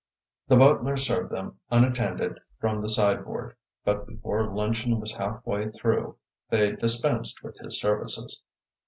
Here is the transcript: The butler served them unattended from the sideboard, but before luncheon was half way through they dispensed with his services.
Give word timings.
The 0.47 0.55
butler 0.55 0.97
served 0.97 1.31
them 1.31 1.59
unattended 1.69 2.31
from 2.59 2.81
the 2.81 2.89
sideboard, 2.89 3.55
but 3.85 4.07
before 4.07 4.47
luncheon 4.47 4.99
was 4.99 5.11
half 5.11 5.45
way 5.45 5.69
through 5.69 6.17
they 6.49 6.71
dispensed 6.71 7.43
with 7.43 7.59
his 7.59 7.79
services. 7.79 8.41